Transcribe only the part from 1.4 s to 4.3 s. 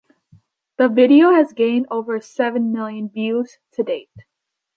gained over seven million views to date.